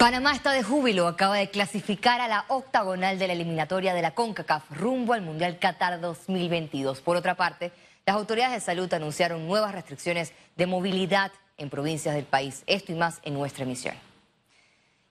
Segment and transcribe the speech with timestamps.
[0.00, 4.14] Panamá está de júbilo, acaba de clasificar a la octagonal de la eliminatoria de la
[4.14, 7.02] CONCACAF rumbo al Mundial Qatar 2022.
[7.02, 7.70] Por otra parte,
[8.06, 12.62] las autoridades de salud anunciaron nuevas restricciones de movilidad en provincias del país.
[12.66, 13.94] Esto y más en nuestra emisión.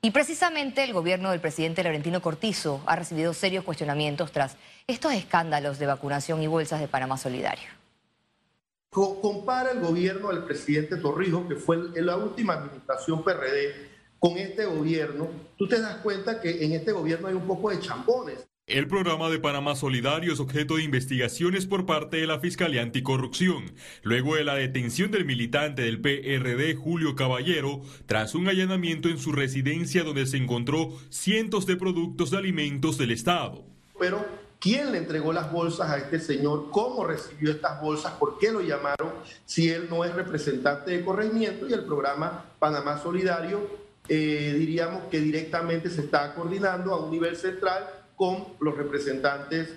[0.01, 5.77] Y precisamente el gobierno del presidente Laurentino Cortizo ha recibido serios cuestionamientos tras estos escándalos
[5.77, 7.69] de vacunación y bolsas de Panamá Solidario.
[8.89, 15.29] Compara el gobierno del presidente Torrijos, que fue la última administración PRD, con este gobierno,
[15.57, 18.45] tú te das cuenta que en este gobierno hay un poco de champones.
[18.67, 23.73] El programa de Panamá Solidario es objeto de investigaciones por parte de la Fiscalía Anticorrupción,
[24.03, 29.31] luego de la detención del militante del PRD Julio Caballero, tras un allanamiento en su
[29.31, 33.65] residencia donde se encontró cientos de productos de alimentos del Estado.
[33.99, 34.23] Pero,
[34.59, 36.69] ¿quién le entregó las bolsas a este señor?
[36.69, 38.13] ¿Cómo recibió estas bolsas?
[38.19, 39.13] ¿Por qué lo llamaron
[39.47, 45.19] si él no es representante de corregimiento y el programa Panamá Solidario eh, diríamos que
[45.19, 49.69] directamente se está coordinando a un nivel central con los representantes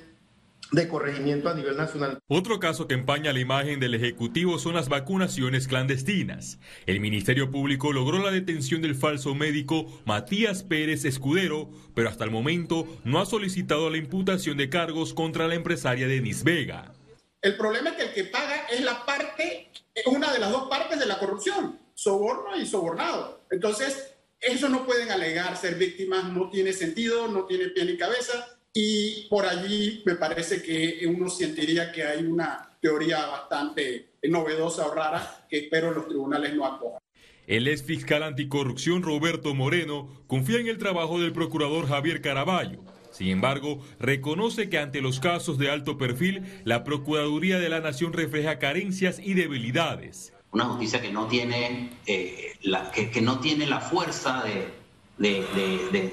[0.73, 2.19] de corregimiento a nivel nacional.
[2.29, 6.59] Otro caso que empaña la imagen del Ejecutivo son las vacunaciones clandestinas.
[6.87, 12.31] El Ministerio Público logró la detención del falso médico Matías Pérez Escudero, pero hasta el
[12.31, 16.95] momento no ha solicitado la imputación de cargos contra la empresaria Denis Vega.
[17.43, 19.69] El problema es que el que paga es la parte,
[20.07, 23.43] una de las dos partes de la corrupción, soborno y sobornado.
[23.51, 24.12] Entonces,
[24.43, 29.29] eso no pueden alegar ser víctimas, no tiene sentido, no tiene pie ni cabeza y
[29.29, 35.47] por allí me parece que uno sentiría que hay una teoría bastante novedosa o rara
[35.49, 37.01] que espero los tribunales no acojan.
[37.47, 42.81] El ex fiscal anticorrupción Roberto Moreno confía en el trabajo del procurador Javier Caraballo.
[43.11, 48.13] Sin embargo, reconoce que ante los casos de alto perfil, la Procuraduría de la Nación
[48.13, 53.81] refleja carencias y debilidades una justicia que no tiene, eh, la, que, no tiene la
[53.81, 54.81] fuerza de,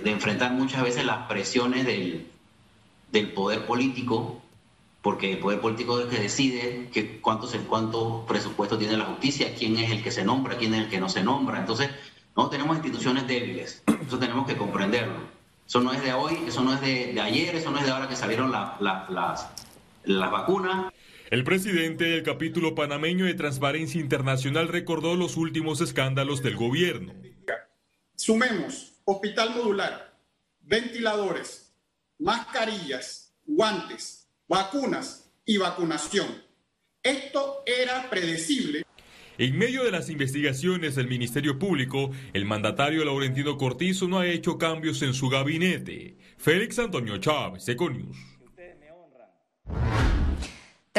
[0.05, 2.25] enfrentar muchas veces las presiones del,
[3.35, 4.41] poder político,
[5.01, 9.53] porque el poder político es el que decide que cuánto, cuánto presupuesto tiene la justicia,
[9.55, 11.59] quién es el que se nombra, quién es el que no se nombra.
[11.59, 11.89] Entonces,
[12.35, 15.39] no tenemos instituciones débiles, eso tenemos que comprenderlo.
[15.67, 18.07] Eso no es de hoy, eso no es de, ayer, eso no es de ahora
[18.07, 20.93] que salieron las vacunas.
[21.29, 27.13] El presidente del capítulo panameño de Transparencia Internacional recordó los últimos escándalos del gobierno.
[28.15, 30.17] Sumemos hospital modular,
[30.61, 31.71] ventiladores,
[32.17, 36.25] mascarillas, guantes, vacunas y vacunación.
[37.03, 38.83] Esto era predecible.
[39.37, 44.57] En medio de las investigaciones del Ministerio Público, el mandatario Laurentino Cortizo no ha hecho
[44.57, 46.17] cambios en su gabinete.
[46.37, 48.17] Félix Antonio Chávez, Econius.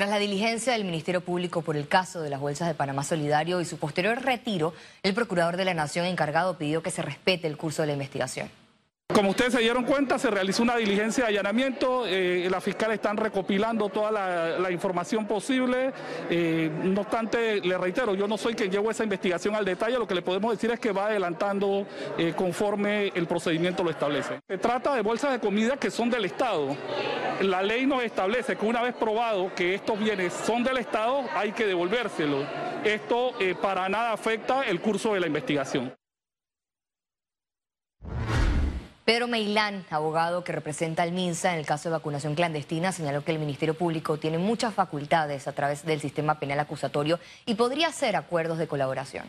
[0.01, 3.61] Tras la diligencia del Ministerio Público por el caso de las bolsas de Panamá Solidario
[3.61, 4.73] y su posterior retiro,
[5.03, 8.49] el Procurador de la Nación encargado pidió que se respete el curso de la investigación.
[9.13, 13.17] Como ustedes se dieron cuenta, se realizó una diligencia de allanamiento, eh, las fiscales están
[13.17, 14.11] recopilando toda
[14.59, 15.93] la, información posible,
[16.31, 20.07] eh, no obstante, le reitero, yo no soy quien llevo esa investigación al detalle, lo
[20.07, 21.87] que le podemos decir es que va adelantando
[22.17, 24.41] eh, conforme el procedimiento lo establece.
[24.49, 26.77] Se trata de bolsas de comida que son del Estado.
[27.41, 31.53] La ley nos establece que una vez probado que estos bienes son del Estado, hay
[31.53, 32.45] que devolvérselos.
[32.85, 35.95] Esto para nada afecta el curso de la investigación.
[39.07, 43.33] Pedro Meilán, abogado que representa al MINSA en el caso de vacunación clandestina, señaló que
[43.33, 48.17] el Ministerio Público tiene muchas facultades a través del sistema penal acusatorio y podría hacer
[48.17, 49.25] acuerdos de colaboración.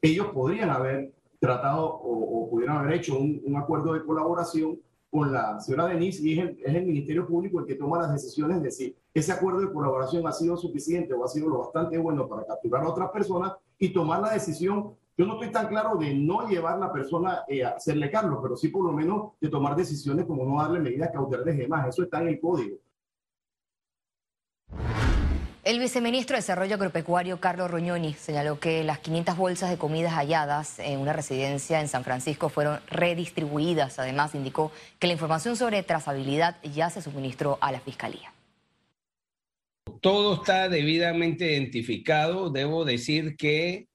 [0.00, 4.80] Ellos podrían haber tratado o, pudieran haber hecho un, acuerdo de colaboración
[5.14, 8.72] con la señora Denise y es el, Ministerio Público el que toma las decisiones de
[8.72, 12.44] si ese acuerdo de colaboración ha sido suficiente o ha sido lo bastante bueno para
[12.44, 16.48] capturar a otras personas y tomar la decisión yo no estoy tan claro de no
[16.48, 19.76] llevar a la persona eh, a hacerle cargo, pero sí por lo menos de tomar
[19.76, 21.86] decisiones como no darle medidas cautelares y demás.
[21.86, 22.78] Eso está en el código.
[25.64, 30.78] El viceministro de Desarrollo Agropecuario, Carlos Roñoni, señaló que las 500 bolsas de comidas halladas
[30.78, 33.98] en una residencia en San Francisco fueron redistribuidas.
[33.98, 38.34] Además, indicó que la información sobre trazabilidad ya se suministró a la Fiscalía.
[40.02, 42.50] Todo está debidamente identificado.
[42.50, 43.88] Debo decir que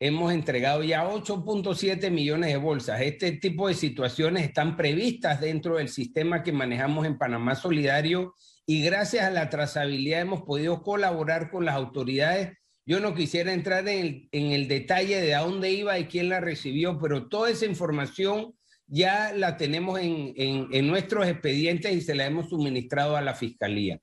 [0.00, 3.00] hemos entregado ya 8.7 millones de bolsas.
[3.02, 8.34] Este tipo de situaciones están previstas dentro del sistema que manejamos en Panamá Solidario
[8.70, 12.58] y gracias a la trazabilidad hemos podido colaborar con las autoridades.
[12.84, 16.98] Yo no quisiera entrar en el, detalle de a dónde iba y quién la recibió,
[16.98, 18.54] pero toda esa información
[18.86, 24.00] ya la tenemos en, en nuestros expedientes y se la hemos suministrado a la Fiscalía.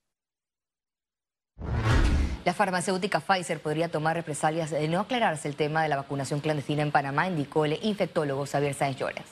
[2.44, 6.81] La farmacéutica Pfizer podría tomar represalias de no aclararse el tema de la vacunación clandestina
[6.81, 9.27] en Panamá, indicó el infectólogo Xavier Sáenz Llores.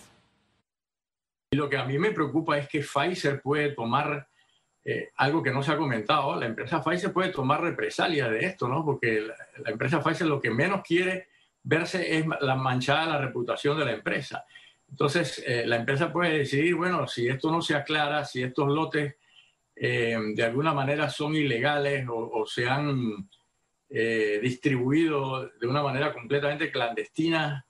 [1.53, 4.27] Lo que a mí me preocupa es que Pfizer puede tomar
[4.85, 6.37] eh, algo que no se ha comentado.
[6.37, 8.83] La empresa Pfizer puede tomar represalias de esto, ¿no?
[8.83, 11.29] Porque la, empresa Pfizer lo que menos quiere
[11.63, 14.45] verse es la manchada la reputación de la empresa.
[14.89, 19.15] Entonces, eh, la empresa puede decidir, bueno, si esto no se aclara, si estos lotes
[19.75, 23.29] eh, de alguna manera son ilegales o, se han
[24.41, 27.63] distribuido de una manera completamente clandestina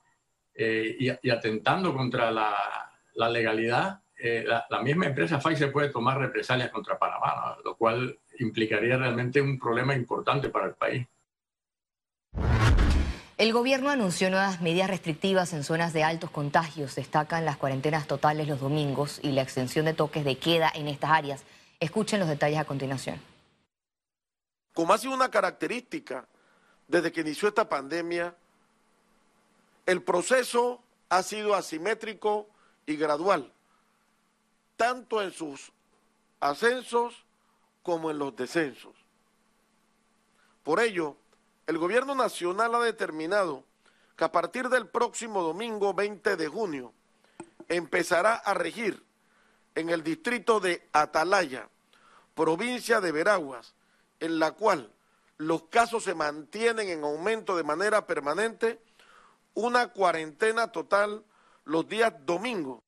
[0.56, 7.75] y, atentando contra la, legalidad, la, misma empresa Pfizer puede tomar represalias contra Panamá, lo
[7.75, 11.08] cual implicaría realmente un problema importante para el país.
[13.38, 16.96] El gobierno anunció nuevas medidas restrictivas en zonas de altos contagios.
[16.96, 21.12] Destacan las cuarentenas totales los domingos y la extensión de toques de queda en estas
[21.12, 21.44] áreas.
[21.80, 23.20] Escuchen los detalles a continuación.
[24.74, 26.28] Como ha sido una característica
[26.88, 28.36] desde que inició esta pandemia,
[29.86, 32.48] el proceso ha sido asimétrico
[32.86, 33.52] y gradual,
[34.84, 35.72] tanto en sus
[36.42, 37.24] ascensos
[37.84, 38.94] como en los descensos.
[40.62, 41.16] Por ello,
[41.68, 43.64] el gobierno nacional ha determinado
[44.18, 46.92] que a partir del próximo domingo 20 de junio
[47.70, 49.02] empezará a regir
[49.74, 51.70] en el distrito de Atalaya,
[52.36, 53.76] provincia de Veraguas,
[54.20, 54.92] en la cual
[55.38, 58.82] los casos se mantienen en aumento de manera permanente,
[59.54, 61.24] una cuarentena total
[61.64, 62.82] los días domingos.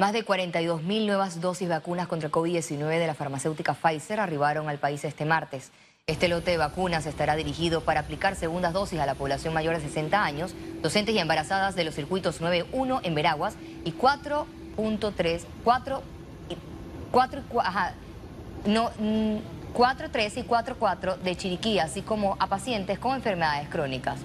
[0.00, 4.78] Más de 42 mil nuevas dosis vacunas contra COVID-19 de la farmacéutica Pfizer arribaron al
[4.78, 5.72] país este martes.
[6.06, 9.82] Este lote de vacunas estará dirigido para aplicar segundas dosis a la población mayor de
[9.82, 16.02] 60 años, docentes y embarazadas de los circuitos 9.1 en Veraguas y 4.3, 4,
[17.10, 17.42] 4,
[18.68, 24.18] no, 4.3 mm, y 4.4 de Chiriquí, así como a pacientes con enfermedades crónicas.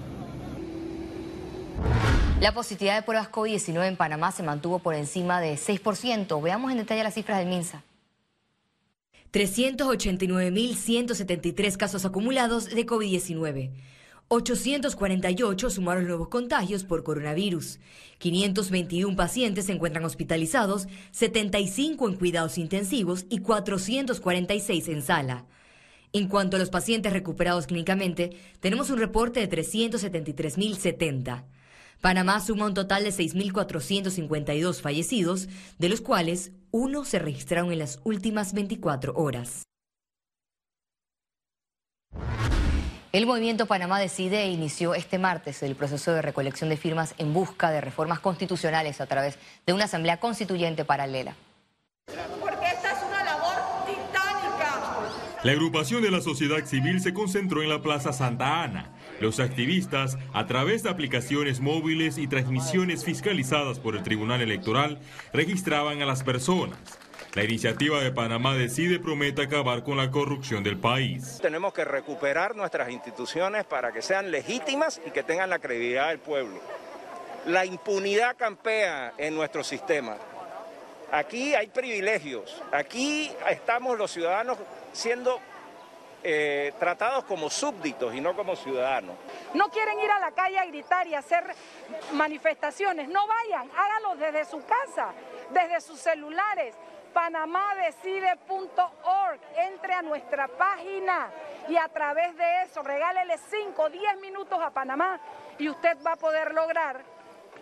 [2.38, 6.42] La positividad de pruebas COVID-19 en Panamá se mantuvo por encima de 6%.
[6.42, 7.82] Veamos en detalle las cifras del MINSA.
[9.32, 13.70] 389.173 casos acumulados de COVID-19.
[14.28, 17.78] 848 sumaron nuevos contagios por coronavirus.
[18.18, 25.46] 521 pacientes se encuentran hospitalizados, 75 en cuidados intensivos y 446 en sala.
[26.12, 31.44] En cuanto a los pacientes recuperados clínicamente, tenemos un reporte de 373.070.
[32.00, 35.48] Panamá suma un total de 6.452 fallecidos,
[35.78, 39.62] de los cuales uno se registraron en las últimas 24 horas.
[43.12, 47.70] El movimiento Panamá Decide inició este martes el proceso de recolección de firmas en busca
[47.70, 51.34] de reformas constitucionales a través de una asamblea constituyente paralela.
[52.38, 53.56] Porque esta es una labor
[53.86, 55.38] titánica.
[55.42, 60.18] La agrupación de la sociedad civil se concentró en la Plaza Santa Ana los activistas,
[60.32, 64.98] a través de aplicaciones móviles y transmisiones fiscalizadas por el Tribunal Electoral,
[65.32, 66.78] registraban a las personas.
[67.34, 71.38] La iniciativa de Panamá Decide promete acabar con la corrupción del país.
[71.42, 76.18] Tenemos que recuperar nuestras instituciones para que sean legítimas y que tengan la credibilidad del
[76.18, 76.58] pueblo.
[77.46, 80.16] La impunidad campea en nuestro sistema.
[81.12, 84.58] Aquí hay privilegios, aquí estamos los ciudadanos
[84.92, 85.38] siendo
[86.28, 89.14] eh, tratados como súbditos y no como ciudadanos.
[89.54, 91.54] No quieren ir a la calle a gritar y hacer
[92.14, 95.12] manifestaciones, no vayan, háganlo desde su casa,
[95.50, 96.74] desde sus celulares.
[97.12, 101.30] Panamadecide.org, entre a nuestra página
[101.68, 105.20] y a través de eso regálele 5 o 10 minutos a Panamá
[105.58, 107.04] y usted va a poder lograr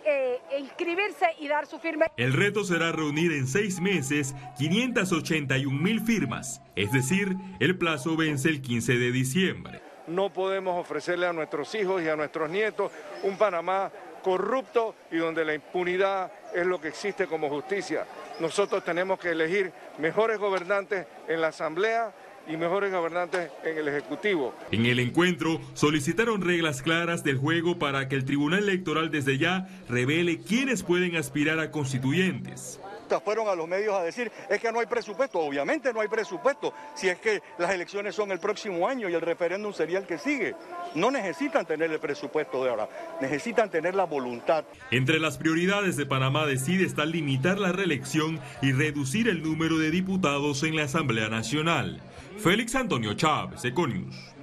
[0.05, 2.05] eh, inscribirse y dar su firma.
[2.17, 8.49] El reto será reunir en seis meses 581 mil firmas, es decir, el plazo vence
[8.49, 9.81] el 15 de diciembre.
[10.07, 12.91] No podemos ofrecerle a nuestros hijos y a nuestros nietos
[13.23, 13.91] un Panamá
[14.23, 18.05] corrupto y donde la impunidad es lo que existe como justicia.
[18.39, 22.11] Nosotros tenemos que elegir mejores gobernantes en la Asamblea
[22.47, 24.53] y mejores gobernantes en el Ejecutivo.
[24.71, 29.67] En el encuentro solicitaron reglas claras del juego para que el Tribunal Electoral desde ya
[29.89, 32.79] revele quiénes pueden aspirar a constituyentes
[33.23, 35.39] fueron a los medios a decir es que no hay presupuesto.
[35.39, 39.21] Obviamente no hay presupuesto si es que las elecciones son el próximo año y el
[39.21, 40.55] referéndum sería el que sigue.
[40.95, 42.89] No necesitan tener el presupuesto de ahora,
[43.21, 44.65] necesitan tener la voluntad.
[44.91, 49.91] Entre las prioridades de Panamá decide está limitar la reelección y reducir el número de
[49.91, 52.01] diputados en la Asamblea Nacional.
[52.37, 54.34] Félix Antonio Chávez, Econius.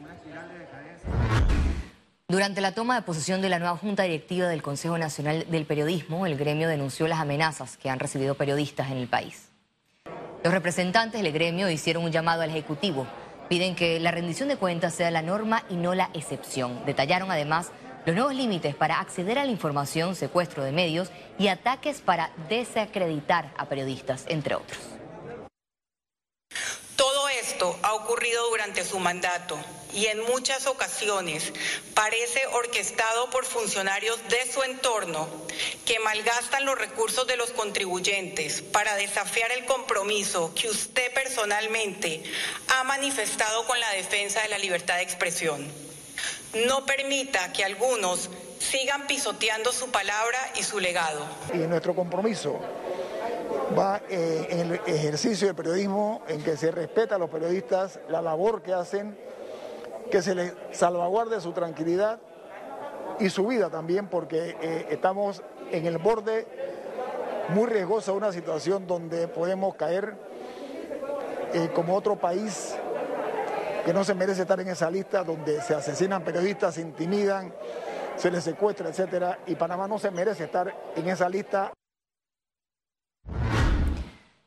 [2.33, 6.25] Durante la toma de posesión de la nueva Junta Directiva del Consejo Nacional del Periodismo,
[6.25, 9.51] el gremio denunció las amenazas que han recibido periodistas en el país.
[10.43, 13.07] Los representantes del gremio hicieron un llamado al Ejecutivo
[13.51, 16.87] Piden que la rendición de cuentas sea la norma y no la excepción.
[16.87, 17.71] Detallaron además
[18.07, 23.53] los nuevos límites para acceder a la información, secuestro de medios y ataques para desacreditar
[23.59, 25.02] a periodistas, entre otros.
[27.83, 29.57] Ha ocurrido durante su mandato
[29.95, 31.53] y en muchas ocasiones
[31.95, 35.29] parece orquestado por funcionarios de su entorno
[35.85, 42.25] que malgastan los recursos de los contribuyentes para desafiar el compromiso que usted personalmente
[42.69, 45.65] ha manifestado con la defensa de la libertad de expresión.
[46.67, 48.29] No permita que algunos
[48.59, 51.25] sigan pisoteando su palabra y su legado.
[51.55, 52.61] Y nuestro compromiso
[53.73, 58.23] va eh, en el ejercicio del periodismo, en que se respeta a los periodistas, la
[58.23, 59.17] labor que hacen,
[60.11, 62.21] que se les salvaguarde su tranquilidad
[63.19, 66.47] y su vida también, porque eh, estamos en el borde
[67.49, 70.15] muy riesgoso de una situación donde podemos caer
[71.53, 72.75] eh, como otro país
[73.85, 77.53] que no se merece estar en esa lista, donde se asesinan periodistas, se intimidan,
[78.17, 81.73] se les secuestra, etcétera, y Panamá no se merece estar en esa lista.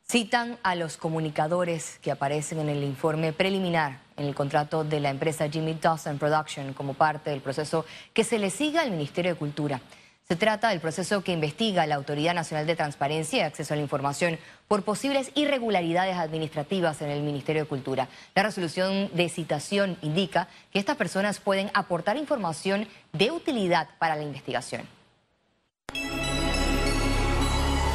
[0.07, 5.09] Citan a los comunicadores que aparecen en el informe preliminar en el contrato de la
[5.09, 9.39] empresa Jimmy Dawson Production como parte del proceso que se le siga al Ministerio de
[9.39, 9.81] Cultura.
[10.27, 13.81] Se trata del proceso que investiga la Autoridad Nacional de Transparencia y Acceso a la
[13.81, 18.07] Información por posibles irregularidades administrativas en el Ministerio de Cultura.
[18.35, 24.23] La resolución de citación indica que estas personas pueden aportar información de utilidad para la
[24.23, 24.83] investigación.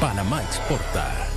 [0.01, 1.30] Panamá exporta.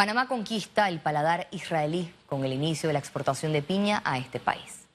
[0.00, 4.40] Panamá conquista el paladar israelí con el inicio de la exportación de piña a este
[4.40, 4.86] país.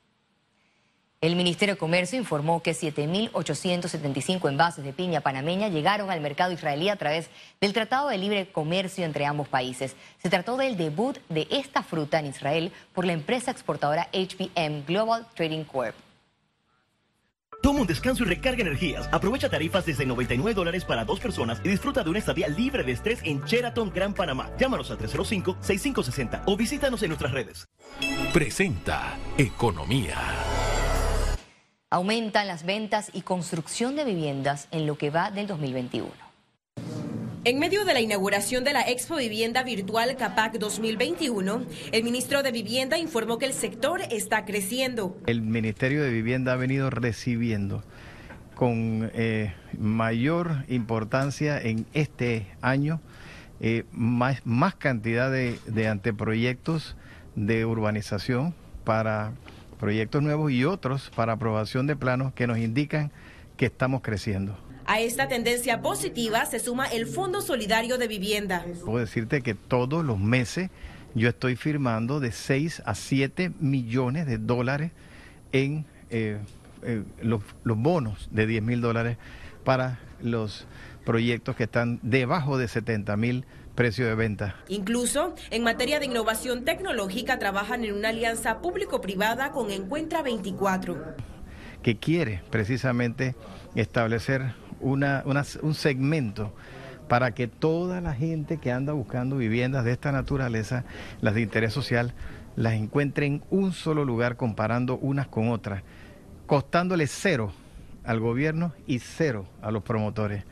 [1.21, 6.89] El Ministerio de Comercio informó que 7.875 envases de piña panameña llegaron al mercado israelí
[6.89, 7.29] a través
[7.61, 9.95] del Tratado de Libre Comercio entre ambos países.
[10.23, 15.27] Se trató del debut de esta fruta en Israel por la empresa exportadora HBM Global
[15.35, 16.04] Trading Corp.
[17.65, 19.09] Toma un descanso y recarga energías.
[19.11, 22.91] Aprovecha tarifas desde 99 dólares para dos personas y disfruta de una estadía libre de
[22.91, 24.51] estrés en Sheraton Gran Panamá.
[24.59, 27.67] Llámanos al 305-6560 o visítanos en nuestras redes.
[28.31, 30.15] Presenta Economía.
[31.89, 36.24] Aumentan las ventas y construcción de viviendas en lo que va del 2021.
[37.45, 42.51] En medio de la inauguración de la Expo Vivienda Virtual CAPAC 2021, el ministro de
[42.51, 45.15] Vivienda informó que el sector está creciendo.
[45.27, 47.83] El Ministerio de Vivienda ha venido recibiendo
[48.55, 52.99] con eh, mayor importancia en este año
[53.59, 54.41] eh, más,
[54.79, 56.95] cantidad de anteproyectos
[57.35, 59.33] de urbanización para
[59.79, 63.11] proyectos nuevos y otros para aprobación de planos que nos indican
[63.57, 64.57] que estamos creciendo.
[64.85, 68.63] A esta tendencia positiva se suma el Fondo Solidario de Vivienda.
[68.83, 70.69] Puedo decirte que todos los meses
[71.15, 74.91] yo estoy firmando de 6 a 7 millones de dólares
[75.53, 76.37] en eh,
[76.83, 79.17] eh, los, los, bonos de 10 mil dólares
[79.63, 80.67] para los
[81.03, 83.45] proyectos que están debajo de 70 mil
[83.75, 84.55] precio de venta.
[84.67, 91.34] Incluso en materia de innovación tecnológica trabajan en una alianza público-privada con Encuentra 24.
[91.85, 93.35] Que quiere precisamente
[93.75, 95.23] establecer una,
[95.61, 96.51] un segmento
[97.07, 100.83] para que toda la gente que anda buscando viviendas de esta naturaleza,
[101.21, 102.15] las de interés social,
[102.55, 105.83] las encuentre en un solo lugar comparando unas con otras,
[106.47, 107.53] costándole cero
[108.05, 110.43] al gobierno y cero a los promotores.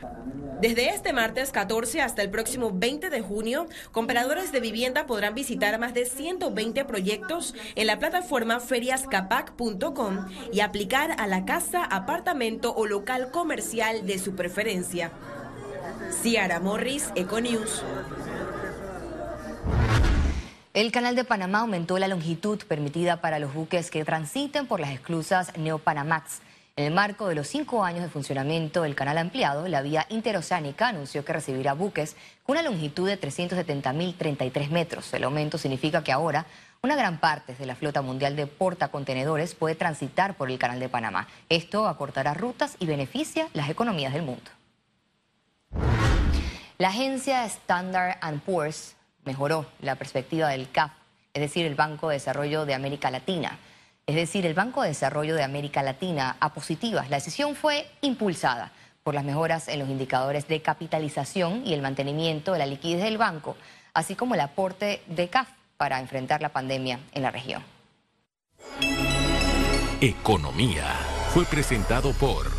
[0.62, 5.78] Desde este martes 14 hasta el próximo 20 de junio, compradores de vivienda podrán visitar
[5.80, 12.86] más de 120 proyectos en la plataforma feriascapac.com y aplicar a la casa, apartamento o
[12.86, 15.12] local comercial de su preferencia.
[16.22, 17.84] Ciara Morris, Econews.
[20.74, 24.92] El canal de Panamá aumentó la longitud permitida para los buques que transiten por las
[24.92, 26.42] esclusas Neopanamax.
[26.76, 30.88] En el marco de los cinco años de funcionamiento del canal ampliado, la vía interoceánica
[30.88, 35.14] anunció que recibirá buques con una longitud de 370.033 metros.
[35.14, 36.48] El aumento significa que ahora
[36.82, 40.90] una gran parte de la flota mundial de portacontenedores puede transitar por el canal de
[40.90, 41.28] Panamá.
[41.48, 44.50] Esto acortará rutas y beneficia las economías del mundo.
[46.80, 50.92] La agencia Standard Poor's mejoró la perspectiva del CAF,
[51.36, 53.60] es decir, el Banco de Desarrollo de América Latina
[54.06, 57.10] es decir, el Banco de Desarrollo de América Latina, a positivas.
[57.10, 58.72] La decisión fue impulsada
[59.04, 63.18] por las mejoras en los indicadores de capitalización y el mantenimiento de la liquidez del
[63.18, 63.56] banco,
[63.94, 67.64] así como el aporte de CAF para enfrentar la pandemia en la región.
[70.02, 70.86] Economía
[71.34, 72.52] fue presentado por...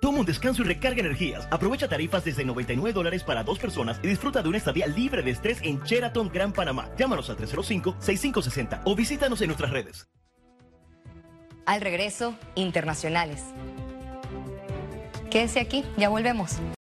[0.00, 1.48] Toma un descanso y recarga energías.
[1.50, 5.30] Aprovecha tarifas desde 99 dólares para dos personas y disfruta de una estadía libre de
[5.30, 6.90] estrés en Sheraton Gran Panamá.
[6.98, 10.06] Llámanos al 305-6560 o visítanos en nuestras redes.
[11.66, 13.42] Al regreso, internacionales.
[15.30, 16.58] Quédese aquí, ya volvemos.